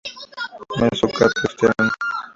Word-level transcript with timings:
Mesocarpio 0.79 1.43
externo. 1.49 1.89